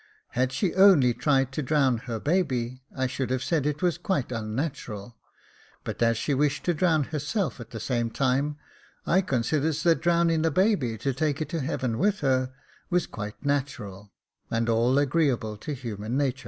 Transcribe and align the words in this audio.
Had 0.29 0.51
she 0.51 0.73
only 0.73 1.13
tried 1.13 1.51
to 1.51 1.61
drown 1.61 1.99
her 2.07 2.19
baby, 2.19 2.81
I 2.97 3.05
should 3.05 3.29
have 3.29 3.43
said 3.43 3.67
it 3.67 3.83
was 3.83 3.99
quite 3.99 4.31
unnatural; 4.31 5.15
but 5.83 6.01
as 6.01 6.17
she 6.17 6.33
wished 6.33 6.63
to 6.63 6.73
drown 6.73 7.03
herself 7.03 7.59
at 7.59 7.69
the 7.69 7.79
same 7.79 8.09
time, 8.09 8.57
I 9.05 9.21
con 9.21 9.43
siders 9.43 9.83
that 9.83 10.01
drowning 10.01 10.41
the 10.41 10.49
baby 10.49 10.97
to 10.97 11.13
take 11.13 11.39
it 11.39 11.49
to 11.49 11.59
heaven 11.59 11.99
with 11.99 12.21
her 12.21 12.51
was 12.89 13.05
quite 13.05 13.45
natural, 13.45 14.11
and 14.49 14.67
all 14.69 14.97
agreeable 14.97 15.55
to 15.57 15.73
human 15.75 16.17
natur. 16.17 16.39